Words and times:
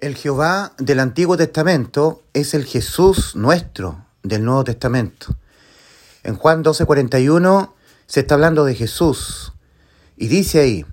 El 0.00 0.16
Jehová 0.16 0.72
del 0.78 0.98
Antiguo 0.98 1.36
Testamento 1.36 2.22
es 2.32 2.54
el 2.54 2.64
Jesús 2.64 3.36
nuestro 3.36 4.06
del 4.22 4.46
Nuevo 4.46 4.64
Testamento. 4.64 5.36
En 6.22 6.36
Juan 6.36 6.64
12:41 6.64 7.74
se 8.06 8.20
está 8.20 8.36
hablando 8.36 8.64
de 8.64 8.74
Jesús 8.74 9.52
y 10.16 10.28
dice 10.28 10.60
ahí, 10.60 10.86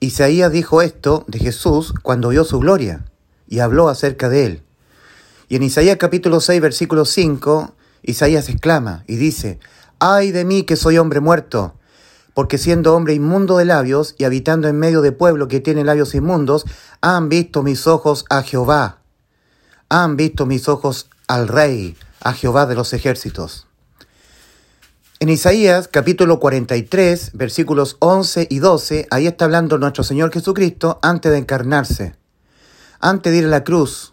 Isaías 0.00 0.50
dijo 0.50 0.80
esto 0.80 1.26
de 1.28 1.40
Jesús 1.40 1.92
cuando 2.02 2.30
vio 2.30 2.44
su 2.44 2.58
gloria 2.58 3.04
y 3.46 3.58
habló 3.58 3.90
acerca 3.90 4.30
de 4.30 4.46
él. 4.46 4.62
Y 5.50 5.56
en 5.56 5.62
Isaías 5.64 5.98
capítulo 5.98 6.40
6 6.40 6.62
versículo 6.62 7.04
5, 7.04 7.74
Isaías 8.00 8.48
exclama 8.48 9.04
y 9.06 9.16
dice, 9.16 9.58
ay 9.98 10.30
de 10.30 10.46
mí 10.46 10.62
que 10.62 10.76
soy 10.76 10.96
hombre 10.96 11.20
muerto 11.20 11.74
porque 12.34 12.58
siendo 12.58 12.94
hombre 12.94 13.14
inmundo 13.14 13.56
de 13.56 13.64
labios 13.64 14.16
y 14.18 14.24
habitando 14.24 14.68
en 14.68 14.78
medio 14.78 15.00
de 15.00 15.12
pueblo 15.12 15.48
que 15.48 15.60
tiene 15.60 15.84
labios 15.84 16.14
inmundos, 16.14 16.66
han 17.00 17.28
visto 17.28 17.62
mis 17.62 17.86
ojos 17.86 18.24
a 18.28 18.42
Jehová, 18.42 18.98
han 19.88 20.16
visto 20.16 20.44
mis 20.44 20.68
ojos 20.68 21.08
al 21.28 21.48
Rey, 21.48 21.96
a 22.20 22.32
Jehová 22.32 22.66
de 22.66 22.74
los 22.74 22.92
ejércitos. 22.92 23.68
En 25.20 25.28
Isaías 25.28 25.88
capítulo 25.88 26.40
43, 26.40 27.30
versículos 27.34 27.96
11 28.00 28.48
y 28.50 28.58
12, 28.58 29.06
ahí 29.10 29.28
está 29.28 29.44
hablando 29.44 29.78
nuestro 29.78 30.02
Señor 30.02 30.32
Jesucristo 30.32 30.98
antes 31.02 31.30
de 31.30 31.38
encarnarse, 31.38 32.16
antes 32.98 33.32
de 33.32 33.38
ir 33.38 33.44
a 33.44 33.48
la 33.48 33.62
cruz, 33.62 34.12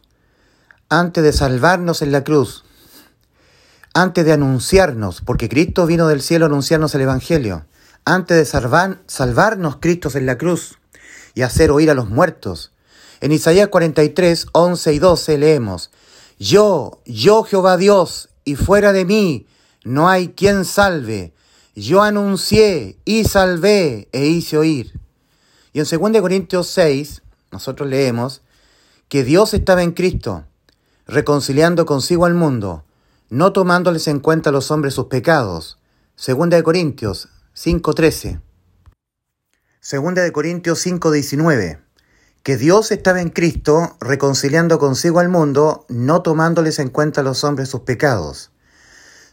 antes 0.89 1.23
de 1.23 1.33
salvarnos 1.33 2.03
en 2.03 2.11
la 2.11 2.23
cruz, 2.23 2.65
antes 3.95 4.23
de 4.23 4.31
anunciarnos, 4.31 5.21
porque 5.21 5.49
Cristo 5.49 5.87
vino 5.87 6.07
del 6.07 6.21
cielo 6.21 6.45
a 6.45 6.49
anunciarnos 6.49 6.93
el 6.93 7.01
Evangelio 7.01 7.65
antes 8.05 8.37
de 8.37 8.99
salvarnos 9.07 9.77
Cristo 9.79 10.09
en 10.15 10.25
la 10.25 10.37
cruz 10.37 10.79
y 11.33 11.43
hacer 11.43 11.71
oír 11.71 11.89
a 11.91 11.93
los 11.93 12.09
muertos. 12.09 12.71
En 13.19 13.31
Isaías 13.31 13.67
43, 13.67 14.47
11 14.51 14.93
y 14.93 14.99
12 14.99 15.37
leemos, 15.37 15.91
Yo, 16.39 17.01
yo 17.05 17.43
Jehová 17.43 17.77
Dios, 17.77 18.29
y 18.43 18.55
fuera 18.55 18.93
de 18.93 19.05
mí 19.05 19.47
no 19.83 20.09
hay 20.09 20.29
quien 20.29 20.65
salve. 20.65 21.33
Yo 21.75 22.01
anuncié 22.01 22.97
y 23.05 23.23
salvé 23.25 24.09
e 24.11 24.25
hice 24.25 24.57
oír. 24.57 24.99
Y 25.73 25.79
en 25.79 25.85
2 25.85 26.21
Corintios 26.21 26.67
6, 26.67 27.21
nosotros 27.51 27.87
leemos 27.87 28.41
que 29.07 29.23
Dios 29.23 29.53
estaba 29.53 29.83
en 29.83 29.91
Cristo, 29.91 30.45
reconciliando 31.05 31.85
consigo 31.85 32.25
al 32.25 32.33
mundo, 32.33 32.83
no 33.29 33.53
tomándoles 33.53 34.07
en 34.07 34.19
cuenta 34.19 34.49
a 34.49 34.53
los 34.53 34.71
hombres 34.71 34.95
sus 34.95 35.05
pecados. 35.05 35.77
2 36.25 36.61
Corintios 36.63 37.29
5.13. 37.53 38.41
Segunda 39.81 40.21
de 40.21 40.31
Corintios 40.31 40.85
5.19. 40.85 41.81
Que 42.43 42.55
Dios 42.55 42.91
estaba 42.91 43.19
en 43.19 43.29
Cristo 43.29 43.97
reconciliando 43.99 44.79
consigo 44.79 45.19
al 45.19 45.27
mundo, 45.27 45.85
no 45.89 46.21
tomándoles 46.21 46.79
en 46.79 46.87
cuenta 46.87 47.19
a 47.19 47.23
los 47.25 47.43
hombres 47.43 47.67
sus 47.67 47.81
pecados. 47.81 48.51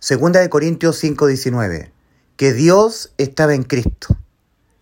Segunda 0.00 0.41
de 0.41 0.50
Corintios 0.50 1.02
5.19. 1.02 1.92
Que 2.36 2.52
Dios 2.52 3.12
estaba 3.19 3.55
en 3.55 3.62
Cristo. 3.62 4.16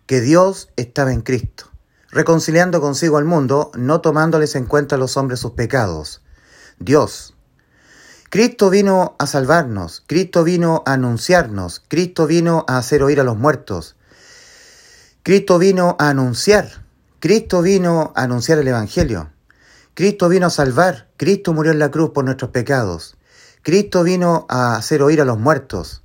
Que 0.07 0.19
Dios 0.19 0.69
estaba 0.75 1.13
en 1.13 1.21
Cristo. 1.21 1.69
Reconciliando 2.09 2.81
consigo 2.81 3.17
al 3.17 3.25
mundo, 3.25 3.69
no 3.75 4.01
tomándoles 4.01 4.55
en 4.55 4.65
cuenta 4.65 4.95
a 4.95 4.97
los 4.97 5.15
hombres 5.15 5.41
sus 5.41 5.51
pecados. 5.51 6.23
Dios, 6.79 7.36
Cristo 8.29 8.69
vino 8.69 9.15
a 9.19 9.25
salvarnos, 9.25 10.03
Cristo 10.05 10.43
vino 10.43 10.83
a 10.85 10.93
anunciarnos, 10.93 11.81
Cristo 11.87 12.27
vino 12.27 12.65
a 12.67 12.77
hacer 12.77 13.01
oír 13.01 13.21
a 13.21 13.23
los 13.23 13.37
muertos, 13.37 13.95
Cristo 15.23 15.57
vino 15.57 15.95
a 15.97 16.09
anunciar, 16.09 16.83
Cristo 17.21 17.61
vino 17.61 18.11
a 18.17 18.23
anunciar 18.23 18.57
el 18.57 18.67
Evangelio, 18.67 19.29
Cristo 19.93 20.27
vino 20.27 20.47
a 20.47 20.49
salvar, 20.49 21.07
Cristo 21.15 21.53
murió 21.53 21.71
en 21.71 21.79
la 21.79 21.89
cruz 21.89 22.09
por 22.09 22.25
nuestros 22.25 22.51
pecados, 22.51 23.15
Cristo 23.61 24.03
vino 24.03 24.45
a 24.49 24.75
hacer 24.75 25.01
oír 25.03 25.21
a 25.21 25.25
los 25.25 25.39
muertos. 25.39 26.03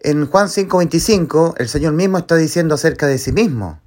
En 0.00 0.26
Juan 0.26 0.48
5:25 0.48 1.54
el 1.58 1.68
Señor 1.68 1.92
mismo 1.92 2.16
está 2.16 2.36
diciendo 2.36 2.76
acerca 2.76 3.06
de 3.06 3.18
sí 3.18 3.30
mismo, 3.30 3.78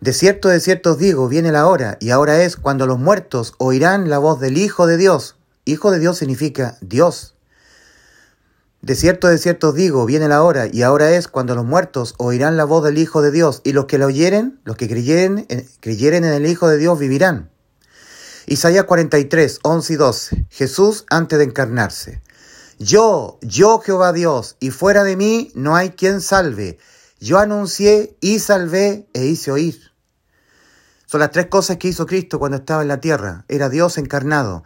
de 0.00 0.14
cierto, 0.14 0.48
de 0.48 0.60
cierto 0.60 0.92
os 0.92 0.98
digo, 0.98 1.28
viene 1.28 1.52
la 1.52 1.66
hora, 1.66 1.98
y 2.00 2.08
ahora 2.08 2.42
es 2.42 2.56
cuando 2.56 2.86
los 2.86 2.98
muertos 2.98 3.52
oirán 3.58 4.08
la 4.08 4.16
voz 4.16 4.40
del 4.40 4.56
Hijo 4.56 4.86
de 4.86 4.96
Dios 4.96 5.36
Hijo 5.64 5.90
de 5.90 5.98
Dios 5.98 6.18
significa 6.18 6.76
Dios. 6.82 7.34
De 8.82 8.94
cierto, 8.94 9.28
de 9.28 9.38
cierto 9.38 9.72
digo, 9.72 10.04
viene 10.04 10.28
la 10.28 10.42
hora, 10.42 10.66
y 10.70 10.82
ahora 10.82 11.10
es 11.12 11.26
cuando 11.26 11.54
los 11.54 11.64
muertos 11.64 12.14
oirán 12.18 12.58
la 12.58 12.64
voz 12.64 12.84
del 12.84 12.98
Hijo 12.98 13.22
de 13.22 13.30
Dios, 13.30 13.62
y 13.64 13.72
los 13.72 13.86
que 13.86 13.96
la 13.96 14.04
oyeren, 14.04 14.60
los 14.64 14.76
que 14.76 14.88
creyeren, 14.88 15.46
creyeren 15.80 16.24
en 16.24 16.34
el 16.34 16.46
Hijo 16.46 16.68
de 16.68 16.76
Dios, 16.76 16.98
vivirán. 16.98 17.50
Isaías 18.44 18.84
43, 18.84 19.60
11 19.62 19.92
y 19.92 19.96
12. 19.96 20.46
Jesús 20.50 21.06
antes 21.08 21.38
de 21.38 21.46
encarnarse. 21.46 22.20
Yo, 22.78 23.38
yo 23.40 23.78
Jehová 23.78 24.12
Dios, 24.12 24.56
y 24.60 24.70
fuera 24.70 25.02
de 25.02 25.16
mí 25.16 25.50
no 25.54 25.76
hay 25.76 25.90
quien 25.92 26.20
salve. 26.20 26.76
Yo 27.20 27.38
anuncié 27.38 28.18
y 28.20 28.38
salvé 28.38 29.08
e 29.14 29.24
hice 29.24 29.50
oír. 29.50 29.80
Son 31.06 31.20
las 31.20 31.30
tres 31.30 31.46
cosas 31.46 31.78
que 31.78 31.88
hizo 31.88 32.04
Cristo 32.04 32.38
cuando 32.38 32.58
estaba 32.58 32.82
en 32.82 32.88
la 32.88 33.00
tierra. 33.00 33.46
Era 33.48 33.70
Dios 33.70 33.96
encarnado 33.96 34.62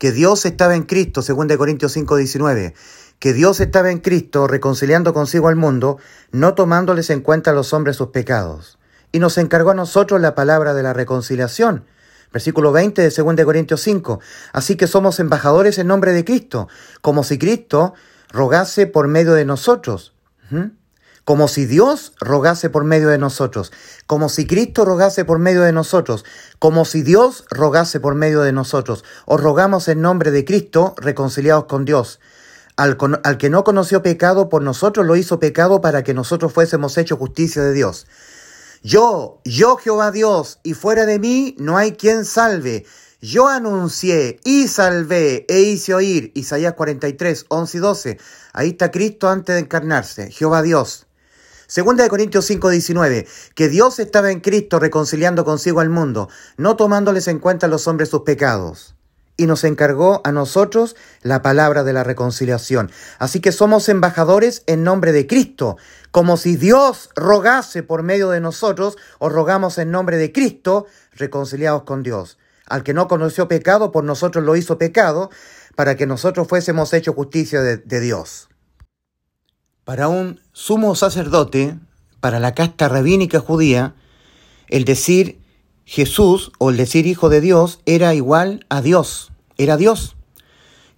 que 0.00 0.12
Dios 0.12 0.46
estaba 0.46 0.76
en 0.76 0.84
Cristo, 0.84 1.20
2 1.20 1.58
Corintios 1.58 1.92
5, 1.92 2.16
19, 2.16 2.74
que 3.18 3.34
Dios 3.34 3.60
estaba 3.60 3.90
en 3.90 3.98
Cristo 3.98 4.46
reconciliando 4.46 5.12
consigo 5.12 5.48
al 5.48 5.56
mundo, 5.56 5.98
no 6.32 6.54
tomándoles 6.54 7.10
en 7.10 7.20
cuenta 7.20 7.50
a 7.50 7.54
los 7.54 7.74
hombres 7.74 7.96
sus 7.96 8.08
pecados. 8.08 8.78
Y 9.12 9.18
nos 9.18 9.36
encargó 9.36 9.72
a 9.72 9.74
nosotros 9.74 10.18
la 10.18 10.34
palabra 10.34 10.72
de 10.72 10.82
la 10.82 10.94
reconciliación. 10.94 11.84
Versículo 12.32 12.72
20 12.72 13.02
de 13.02 13.10
2 13.10 13.44
Corintios 13.44 13.82
5. 13.82 14.20
Así 14.54 14.76
que 14.76 14.86
somos 14.86 15.20
embajadores 15.20 15.76
en 15.76 15.88
nombre 15.88 16.14
de 16.14 16.24
Cristo, 16.24 16.68
como 17.02 17.22
si 17.22 17.36
Cristo 17.36 17.92
rogase 18.30 18.86
por 18.86 19.06
medio 19.06 19.34
de 19.34 19.44
nosotros. 19.44 20.14
¿Mm? 20.48 20.79
Como 21.24 21.48
si 21.48 21.66
Dios 21.66 22.12
rogase 22.20 22.70
por 22.70 22.84
medio 22.84 23.08
de 23.08 23.18
nosotros, 23.18 23.72
como 24.06 24.28
si 24.28 24.46
Cristo 24.46 24.84
rogase 24.84 25.24
por 25.24 25.38
medio 25.38 25.62
de 25.62 25.72
nosotros, 25.72 26.24
como 26.58 26.84
si 26.84 27.02
Dios 27.02 27.44
rogase 27.50 28.00
por 28.00 28.14
medio 28.14 28.40
de 28.40 28.52
nosotros. 28.52 29.04
Os 29.26 29.40
rogamos 29.40 29.88
en 29.88 30.00
nombre 30.00 30.30
de 30.30 30.44
Cristo, 30.44 30.94
reconciliados 30.96 31.64
con 31.64 31.84
Dios. 31.84 32.20
Al, 32.76 32.96
que 33.36 33.50
no 33.50 33.62
conoció 33.62 34.02
pecado, 34.02 34.48
por 34.48 34.62
nosotros 34.62 35.04
lo 35.04 35.14
hizo 35.14 35.38
pecado 35.38 35.82
para 35.82 36.02
que 36.02 36.14
nosotros 36.14 36.52
fuésemos 36.52 36.96
hechos 36.96 37.18
justicia 37.18 37.62
de 37.62 37.74
Dios. 37.74 38.06
Yo, 38.82 39.42
yo 39.44 39.76
Jehová 39.76 40.10
Dios, 40.10 40.60
y 40.62 40.72
fuera 40.72 41.04
de 41.04 41.18
mí 41.18 41.54
no 41.58 41.76
hay 41.76 41.92
quien 41.92 42.24
salve. 42.24 42.86
Yo 43.20 43.48
anuncié 43.48 44.40
y 44.44 44.68
salvé 44.68 45.44
e 45.50 45.60
hice 45.60 45.92
oír. 45.92 46.32
Isaías 46.34 46.72
43, 46.72 47.44
11 47.48 47.76
y 47.76 47.80
12. 47.80 48.18
Ahí 48.54 48.68
está 48.70 48.90
Cristo 48.90 49.28
antes 49.28 49.56
de 49.56 49.60
encarnarse. 49.60 50.30
Jehová 50.30 50.62
Dios. 50.62 51.06
Segunda 51.70 52.02
de 52.02 52.10
Corintios 52.10 52.46
5:19, 52.50 53.28
que 53.54 53.68
Dios 53.68 54.00
estaba 54.00 54.32
en 54.32 54.40
Cristo 54.40 54.80
reconciliando 54.80 55.44
consigo 55.44 55.78
al 55.78 55.88
mundo, 55.88 56.28
no 56.56 56.74
tomándoles 56.74 57.28
en 57.28 57.38
cuenta 57.38 57.66
a 57.66 57.68
los 57.68 57.86
hombres 57.86 58.08
sus 58.08 58.22
pecados. 58.22 58.96
Y 59.36 59.46
nos 59.46 59.62
encargó 59.62 60.20
a 60.24 60.32
nosotros 60.32 60.96
la 61.22 61.42
palabra 61.42 61.84
de 61.84 61.92
la 61.92 62.02
reconciliación. 62.02 62.90
Así 63.20 63.38
que 63.38 63.52
somos 63.52 63.88
embajadores 63.88 64.64
en 64.66 64.82
nombre 64.82 65.12
de 65.12 65.28
Cristo, 65.28 65.76
como 66.10 66.36
si 66.36 66.56
Dios 66.56 67.10
rogase 67.14 67.84
por 67.84 68.02
medio 68.02 68.30
de 68.30 68.40
nosotros, 68.40 68.98
o 69.20 69.28
rogamos 69.28 69.78
en 69.78 69.92
nombre 69.92 70.16
de 70.16 70.32
Cristo, 70.32 70.86
reconciliados 71.12 71.84
con 71.84 72.02
Dios. 72.02 72.36
Al 72.66 72.82
que 72.82 72.94
no 72.94 73.06
conoció 73.06 73.46
pecado, 73.46 73.92
por 73.92 74.02
nosotros 74.02 74.44
lo 74.44 74.56
hizo 74.56 74.76
pecado, 74.76 75.30
para 75.76 75.96
que 75.96 76.06
nosotros 76.06 76.48
fuésemos 76.48 76.92
hechos 76.92 77.14
justicia 77.14 77.62
de 77.62 78.00
Dios. 78.00 78.48
Para 79.84 80.08
un 80.08 80.40
sumo 80.52 80.94
sacerdote, 80.94 81.78
para 82.20 82.38
la 82.38 82.54
casta 82.54 82.88
rabínica 82.88 83.40
judía, 83.40 83.94
el 84.68 84.84
decir 84.84 85.40
Jesús 85.84 86.52
o 86.58 86.70
el 86.70 86.76
decir 86.76 87.06
Hijo 87.06 87.28
de 87.28 87.40
Dios 87.40 87.80
era 87.86 88.14
igual 88.14 88.64
a 88.68 88.82
Dios, 88.82 89.32
era 89.58 89.76
Dios. 89.76 90.16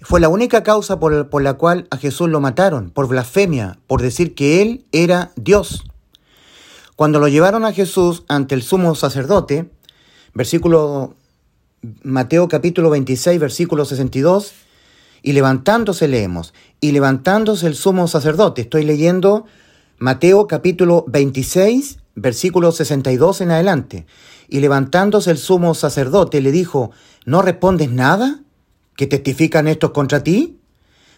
Fue 0.01 0.21
la 0.21 0.29
única 0.29 0.63
causa 0.63 0.99
por, 0.99 1.31
por, 1.31 1.43
la 1.43 1.55
cual 1.55 1.87
a 1.91 1.97
Jesús 1.97 2.29
lo 2.29 2.41
mataron, 2.41 2.91
por 2.91 3.07
blasfemia, 3.07 3.79
por 3.87 4.03
decir 4.03 4.35
que 4.35 4.61
Él 4.61 4.85
era 4.91 5.31
Dios. 5.37 5.85
Cuando 6.97 7.21
lo 7.21 7.29
llevaron 7.29 7.65
a 7.65 7.73
Jesús 7.73 8.25
ante 8.29 8.55
el 8.55 8.63
sumo 8.63 8.95
sacerdote, 8.95 9.71
versículo 10.35 11.15
Mateo 12.03 12.49
capítulo 12.49 12.91
26, 12.91 13.41
versículo 13.41 13.85
62, 13.85 14.53
y 15.23 15.33
levantándose 15.33 16.09
leemos, 16.09 16.53
y 16.81 16.93
levantándose 16.93 17.67
el 17.67 17.75
sumo 17.75 18.09
sacerdote. 18.09 18.63
Estoy 18.63 18.85
leyendo 18.85 19.47
Mateo 19.99 20.49
capítulo 20.49 21.05
26, 21.09 21.99
versículo 22.17 22.73
62 22.73 23.41
en 23.41 23.53
adelante. 23.53 24.07
Y 24.49 24.61
levantándose 24.61 25.31
el 25.31 25.39
sumo 25.39 25.75
sacerdote 25.75 26.41
le 26.41 26.51
dijo, 26.51 26.91
¿no 27.25 27.41
respondes 27.41 27.91
nada? 27.91 28.41
¿Que 28.97 29.07
testifican 29.07 29.69
estos 29.69 29.93
contra 29.93 30.23
ti? 30.25 30.59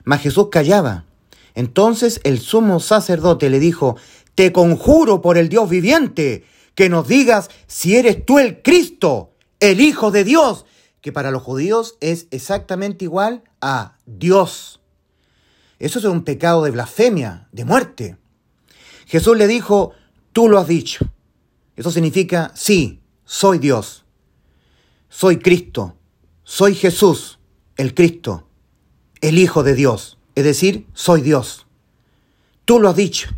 Mas 0.04 0.20
Jesús 0.20 0.48
callaba. 0.50 1.06
Entonces 1.54 2.20
el 2.24 2.40
sumo 2.40 2.80
sacerdote 2.80 3.48
le 3.48 3.58
dijo, 3.58 3.96
Te 4.34 4.52
conjuro 4.52 5.22
por 5.22 5.38
el 5.38 5.48
Dios 5.48 5.68
viviente, 5.68 6.44
que 6.74 6.88
nos 6.88 7.08
digas 7.08 7.50
si 7.66 7.96
eres 7.96 8.24
tú 8.24 8.38
el 8.38 8.60
Cristo, 8.62 9.32
el 9.60 9.80
Hijo 9.80 10.10
de 10.10 10.24
Dios, 10.24 10.66
que 11.04 11.12
para 11.12 11.30
los 11.30 11.42
judíos 11.42 11.98
es 12.00 12.28
exactamente 12.30 13.04
igual 13.04 13.44
a 13.60 13.98
Dios. 14.06 14.80
Eso 15.78 15.98
es 15.98 16.06
un 16.06 16.24
pecado 16.24 16.64
de 16.64 16.70
blasfemia, 16.70 17.46
de 17.52 17.66
muerte. 17.66 18.16
Jesús 19.04 19.36
le 19.36 19.46
dijo, 19.46 19.92
tú 20.32 20.48
lo 20.48 20.58
has 20.58 20.66
dicho. 20.66 21.04
Eso 21.76 21.90
significa, 21.90 22.52
sí, 22.54 23.02
soy 23.26 23.58
Dios. 23.58 24.06
Soy 25.10 25.40
Cristo. 25.40 25.94
Soy 26.42 26.74
Jesús, 26.74 27.38
el 27.76 27.92
Cristo, 27.92 28.48
el 29.20 29.38
Hijo 29.38 29.62
de 29.62 29.74
Dios. 29.74 30.16
Es 30.34 30.44
decir, 30.44 30.86
soy 30.94 31.20
Dios. 31.20 31.66
Tú 32.64 32.80
lo 32.80 32.88
has 32.88 32.96
dicho. 32.96 33.28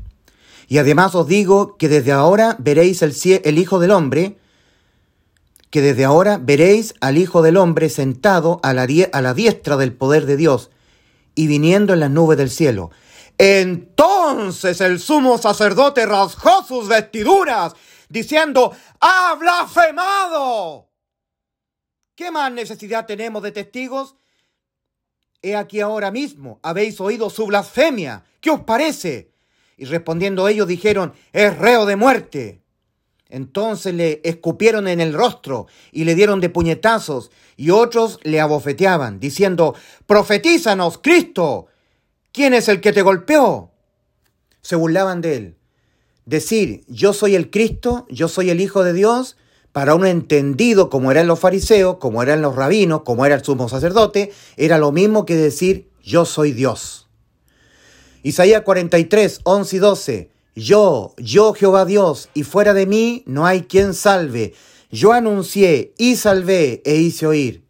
Y 0.68 0.78
además 0.78 1.16
os 1.16 1.26
digo 1.26 1.76
que 1.76 1.88
desde 1.88 2.12
ahora 2.12 2.54
veréis 2.60 3.02
el, 3.02 3.12
el 3.42 3.58
Hijo 3.58 3.80
del 3.80 3.90
Hombre, 3.90 4.38
que 5.70 5.82
desde 5.82 6.04
ahora 6.04 6.38
veréis 6.40 6.94
al 7.00 7.18
Hijo 7.18 7.42
del 7.42 7.56
Hombre 7.56 7.88
sentado 7.88 8.60
a 8.62 8.72
la, 8.72 8.86
diestra 9.34 9.76
del 9.76 9.92
poder 9.92 10.26
de 10.26 10.36
Dios 10.36 10.70
y 11.34 11.46
viniendo 11.46 11.92
en 11.92 12.00
las 12.00 12.10
nubes 12.10 12.38
del 12.38 12.50
cielo. 12.50 12.90
Entonces 13.38 14.80
el 14.80 15.00
sumo 15.00 15.38
sacerdote 15.38 16.06
rasgó 16.06 16.64
sus 16.64 16.88
vestiduras, 16.88 17.74
diciendo, 18.08 18.72
¡ha 19.00 19.34
blasfemado! 19.38 20.88
¿Qué 22.14 22.30
más 22.30 22.50
necesidad 22.50 23.04
tenemos 23.04 23.42
de 23.42 23.52
testigos? 23.52 24.16
He 25.42 25.54
aquí 25.54 25.80
ahora 25.80 26.10
mismo, 26.10 26.60
habéis 26.62 27.00
oído 27.00 27.28
su 27.28 27.46
blasfemia. 27.46 28.24
¿Qué 28.40 28.50
os 28.50 28.60
parece? 28.60 29.32
Y 29.76 29.84
respondiendo 29.84 30.48
ellos 30.48 30.66
dijeron, 30.66 31.12
es 31.32 31.58
reo 31.58 31.84
de 31.84 31.96
muerte. 31.96 32.62
Entonces 33.28 33.94
le 33.94 34.20
escupieron 34.24 34.86
en 34.88 35.00
el 35.00 35.12
rostro 35.12 35.66
y 35.92 36.04
le 36.04 36.14
dieron 36.14 36.40
de 36.40 36.48
puñetazos, 36.48 37.30
y 37.56 37.70
otros 37.70 38.20
le 38.22 38.40
abofeteaban, 38.40 39.18
diciendo, 39.18 39.74
profetízanos, 40.06 40.98
Cristo, 40.98 41.66
¿quién 42.32 42.54
es 42.54 42.68
el 42.68 42.80
que 42.80 42.92
te 42.92 43.02
golpeó? 43.02 43.72
Se 44.62 44.76
burlaban 44.76 45.20
de 45.20 45.36
él. 45.36 45.56
Decir, 46.24 46.84
yo 46.88 47.12
soy 47.12 47.34
el 47.34 47.50
Cristo, 47.50 48.06
yo 48.10 48.28
soy 48.28 48.50
el 48.50 48.60
Hijo 48.60 48.84
de 48.84 48.92
Dios, 48.92 49.36
para 49.72 49.94
un 49.94 50.06
entendido 50.06 50.88
como 50.88 51.10
eran 51.10 51.26
los 51.26 51.38
fariseos, 51.38 51.98
como 51.98 52.22
eran 52.22 52.40
los 52.40 52.56
rabinos, 52.56 53.02
como 53.02 53.26
era 53.26 53.34
el 53.34 53.44
sumo 53.44 53.68
sacerdote, 53.68 54.32
era 54.56 54.78
lo 54.78 54.90
mismo 54.90 55.26
que 55.26 55.36
decir, 55.36 55.90
yo 56.02 56.24
soy 56.24 56.52
Dios. 56.52 57.08
Isaías 58.22 58.62
43, 58.62 59.40
11 59.44 59.76
y 59.76 59.78
12. 59.78 60.30
Yo, 60.56 61.14
yo 61.18 61.52
Jehová 61.52 61.84
Dios, 61.84 62.30
y 62.32 62.42
fuera 62.42 62.72
de 62.72 62.86
mí 62.86 63.22
no 63.26 63.44
hay 63.44 63.64
quien 63.64 63.92
salve. 63.92 64.54
Yo 64.90 65.12
anuncié 65.12 65.92
y 65.98 66.16
salvé 66.16 66.80
e 66.86 66.96
hice 66.96 67.26
oír. 67.26 67.62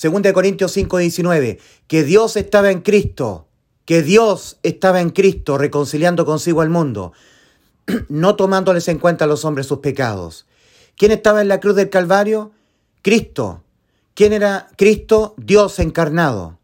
2 0.00 0.32
Corintios 0.32 0.70
5, 0.70 0.98
19. 0.98 1.58
Que 1.88 2.04
Dios 2.04 2.36
estaba 2.36 2.70
en 2.70 2.82
Cristo, 2.82 3.48
que 3.84 4.02
Dios 4.02 4.60
estaba 4.62 5.00
en 5.00 5.10
Cristo 5.10 5.58
reconciliando 5.58 6.24
consigo 6.24 6.60
al 6.60 6.70
mundo, 6.70 7.14
no 8.08 8.36
tomándoles 8.36 8.86
en 8.86 9.00
cuenta 9.00 9.24
a 9.24 9.28
los 9.28 9.44
hombres 9.44 9.66
sus 9.66 9.80
pecados. 9.80 10.46
¿Quién 10.96 11.10
estaba 11.10 11.42
en 11.42 11.48
la 11.48 11.58
cruz 11.58 11.74
del 11.74 11.90
Calvario? 11.90 12.52
Cristo. 13.02 13.64
¿Quién 14.14 14.32
era 14.32 14.68
Cristo? 14.76 15.34
Dios 15.36 15.80
encarnado. 15.80 16.60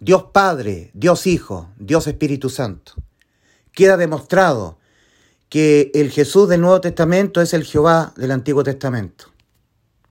Dios 0.00 0.24
Padre, 0.32 0.90
Dios 0.92 1.28
Hijo, 1.28 1.68
Dios 1.78 2.08
Espíritu 2.08 2.50
Santo 2.50 2.94
queda 3.72 3.96
demostrado 3.96 4.78
que 5.48 5.90
el 5.94 6.10
Jesús 6.10 6.48
del 6.48 6.60
Nuevo 6.60 6.80
Testamento 6.80 7.40
es 7.40 7.52
el 7.52 7.64
Jehová 7.64 8.14
del 8.16 8.30
Antiguo 8.30 8.62
Testamento. 8.62 9.31